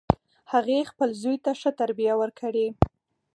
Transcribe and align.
هغې 0.51 0.79
خپل 0.91 1.09
زوی 1.21 1.37
ته 1.45 1.51
ښه 1.59 1.71
تربیه 1.79 2.13
ورکړي 2.21 2.67